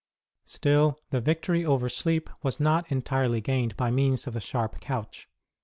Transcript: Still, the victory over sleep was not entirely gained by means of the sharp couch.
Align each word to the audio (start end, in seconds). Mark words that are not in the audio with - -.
Still, 0.47 0.97
the 1.11 1.21
victory 1.21 1.63
over 1.63 1.87
sleep 1.87 2.27
was 2.41 2.59
not 2.59 2.91
entirely 2.91 3.39
gained 3.39 3.77
by 3.77 3.91
means 3.91 4.25
of 4.25 4.33
the 4.33 4.41
sharp 4.41 4.79
couch. 4.79 5.29